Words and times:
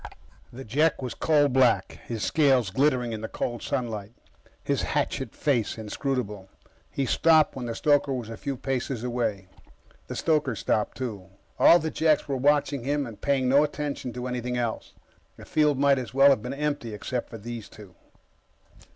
The 0.51 0.63
Jek 0.63 1.03
was 1.03 1.13
coal 1.13 1.47
black, 1.47 1.99
his 2.07 2.23
scales 2.23 2.71
glittering 2.71 3.13
in 3.13 3.21
the 3.21 3.27
cold 3.27 3.61
sunlight, 3.61 4.13
his 4.63 4.81
hatchet 4.81 5.35
face 5.35 5.77
inscrutable. 5.77 6.49
He 6.89 7.05
stopped 7.05 7.55
when 7.55 7.67
the 7.67 7.75
stoker 7.75 8.11
was 8.11 8.27
a 8.27 8.35
few 8.35 8.57
paces 8.57 9.03
away. 9.03 9.47
The 10.07 10.15
stoker 10.15 10.55
stopped, 10.55 10.97
too. 10.97 11.29
All 11.59 11.77
the 11.77 11.91
Jeks 11.91 12.27
were 12.27 12.37
watching 12.37 12.83
him 12.83 13.05
and 13.05 13.21
paying 13.21 13.47
no 13.47 13.63
attention 13.63 14.11
to 14.13 14.25
anything 14.25 14.57
else. 14.57 14.93
The 15.37 15.45
field 15.45 15.77
might 15.77 15.99
as 15.99 16.15
well 16.15 16.31
have 16.31 16.41
been 16.41 16.51
empty 16.55 16.95
except 16.95 17.29
for 17.29 17.37
those 17.37 17.69
two. 17.69 17.93